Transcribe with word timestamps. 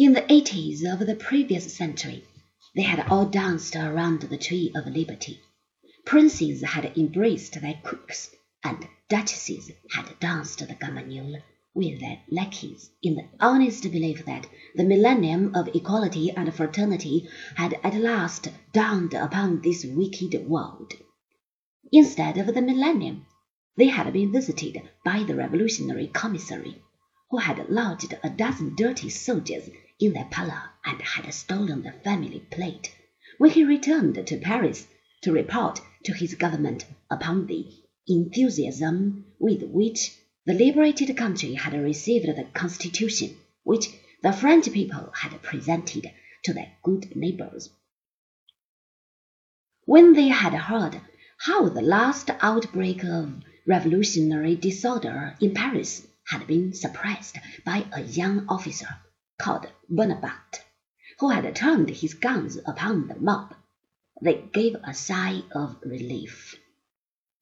In 0.00 0.12
the 0.12 0.32
eighties 0.32 0.84
of 0.84 1.00
the 1.00 1.16
previous 1.16 1.74
century, 1.74 2.22
they 2.76 2.82
had 2.82 3.08
all 3.10 3.26
danced 3.26 3.74
around 3.74 4.20
the 4.20 4.36
tree 4.36 4.70
of 4.72 4.86
liberty. 4.86 5.40
Princes 6.04 6.62
had 6.62 6.96
embraced 6.96 7.60
their 7.60 7.80
cooks, 7.82 8.30
and 8.62 8.86
duchesses 9.08 9.72
had 9.90 10.16
danced 10.20 10.60
the 10.60 10.76
Carmagnole 10.76 11.42
with 11.74 11.98
their 11.98 12.20
lackeys, 12.30 12.90
in 13.02 13.16
the 13.16 13.24
honest 13.40 13.82
belief 13.90 14.24
that 14.24 14.46
the 14.76 14.84
millennium 14.84 15.52
of 15.56 15.66
equality 15.74 16.30
and 16.30 16.54
fraternity 16.54 17.28
had 17.56 17.74
at 17.82 17.94
last 17.96 18.46
dawned 18.72 19.14
upon 19.14 19.62
this 19.62 19.84
wicked 19.84 20.48
world. 20.48 20.92
Instead 21.90 22.38
of 22.38 22.54
the 22.54 22.62
millennium, 22.62 23.26
they 23.76 23.86
had 23.88 24.12
been 24.12 24.30
visited 24.30 24.80
by 25.04 25.24
the 25.24 25.34
revolutionary 25.34 26.06
commissary, 26.06 26.80
who 27.32 27.38
had 27.38 27.68
lodged 27.68 28.16
a 28.22 28.30
dozen 28.30 28.76
dirty 28.76 29.08
soldiers 29.08 29.68
in 30.00 30.12
their 30.12 30.28
parlor 30.30 30.62
and 30.84 31.02
had 31.02 31.32
stolen 31.34 31.82
the 31.82 31.92
family 32.04 32.40
plate, 32.50 32.94
when 33.38 33.50
he 33.50 33.64
returned 33.64 34.14
to 34.26 34.36
Paris 34.36 34.86
to 35.20 35.32
report 35.32 35.80
to 36.04 36.12
his 36.12 36.34
government 36.34 36.84
upon 37.10 37.46
the 37.46 37.66
enthusiasm 38.06 39.24
with 39.38 39.62
which 39.62 40.16
the 40.46 40.54
liberated 40.54 41.16
country 41.16 41.54
had 41.54 41.72
received 41.74 42.26
the 42.26 42.44
constitution 42.54 43.36
which 43.64 43.88
the 44.22 44.32
French 44.32 44.72
people 44.72 45.10
had 45.14 45.42
presented 45.42 46.10
to 46.44 46.52
their 46.52 46.72
good 46.82 47.14
neighbors. 47.16 47.70
When 49.84 50.12
they 50.12 50.28
had 50.28 50.54
heard 50.54 51.00
how 51.38 51.68
the 51.68 51.82
last 51.82 52.30
outbreak 52.40 53.04
of 53.04 53.42
revolutionary 53.66 54.54
disorder 54.56 55.36
in 55.40 55.54
Paris 55.54 56.06
had 56.28 56.46
been 56.46 56.72
suppressed 56.72 57.36
by 57.64 57.84
a 57.92 58.02
young 58.02 58.46
officer 58.48 58.88
called 59.38 59.66
Bonaparte, 59.88 60.64
who 61.20 61.28
had 61.30 61.54
turned 61.54 61.88
his 61.90 62.14
guns 62.14 62.58
upon 62.66 63.06
the 63.06 63.14
mob, 63.14 63.54
they 64.20 64.42
gave 64.52 64.74
a 64.82 64.92
sigh 64.92 65.42
of 65.52 65.76
relief. 65.82 66.56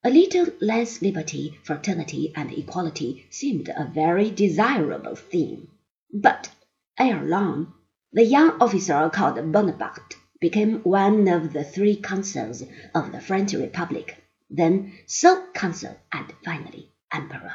A 0.05 0.11
little 0.11 0.47
less 0.61 1.01
liberty, 1.01 1.59
fraternity, 1.65 2.33
and 2.37 2.53
equality 2.53 3.27
seemed 3.31 3.71
a 3.71 3.91
very 3.93 4.31
desirable 4.31 5.17
thing. 5.17 5.69
But 6.13 6.51
ere 6.99 7.25
long, 7.25 7.73
the 8.13 8.25
young 8.25 8.61
officer 8.61 9.11
called 9.13 9.51
Bonaparte 9.51 10.17
became 10.39 10.81
one 10.83 11.27
of 11.29 11.53
the 11.53 11.65
three 11.65 11.97
consuls 11.97 12.63
of 12.95 13.11
the 13.11 13.21
French 13.21 13.55
Republic, 13.55 14.23
then 14.51 14.93
sole 15.07 15.43
consul, 15.55 15.97
and 16.13 16.33
finally 16.45 16.93
emperor. 17.11 17.55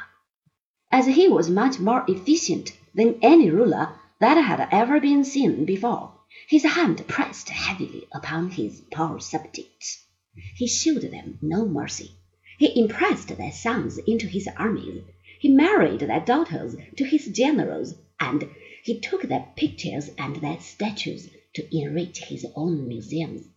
As 0.90 1.06
he 1.06 1.28
was 1.28 1.48
much 1.48 1.78
more 1.78 2.04
efficient 2.08 2.72
than 2.94 3.18
any 3.22 3.50
ruler 3.50 3.94
that 4.22 4.36
had 4.36 4.68
ever 4.70 5.00
been 5.00 5.24
seen 5.24 5.64
before, 5.64 6.12
his 6.48 6.62
hand 6.62 7.04
pressed 7.08 7.48
heavily 7.48 8.06
upon 8.14 8.48
his 8.52 8.80
poor 8.92 9.18
subjects. 9.18 10.06
He 10.54 10.68
showed 10.68 11.02
them 11.02 11.40
no 11.42 11.66
mercy. 11.66 12.12
He 12.56 12.78
impressed 12.80 13.36
their 13.36 13.50
sons 13.50 13.98
into 13.98 14.28
his 14.28 14.48
armies. 14.56 15.02
He 15.40 15.48
married 15.48 16.02
their 16.02 16.20
daughters 16.20 16.76
to 16.98 17.04
his 17.04 17.26
generals, 17.26 17.94
and 18.20 18.48
he 18.84 19.00
took 19.00 19.22
their 19.22 19.48
pictures 19.56 20.08
and 20.16 20.36
their 20.36 20.60
statues 20.60 21.28
to 21.54 21.76
enrich 21.76 22.22
his 22.22 22.46
own 22.54 22.86
museums. 22.86 23.48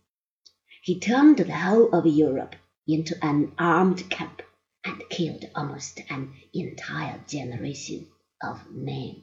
He 0.82 0.98
turned 0.98 1.38
the 1.38 1.52
whole 1.52 1.94
of 1.94 2.06
Europe 2.06 2.56
into 2.88 3.16
an 3.24 3.52
armed 3.56 4.10
camp 4.10 4.42
and 4.84 5.00
killed 5.10 5.44
almost 5.54 6.00
an 6.10 6.32
entire 6.52 7.20
generation 7.28 8.08
of 8.42 8.68
men. 8.72 9.22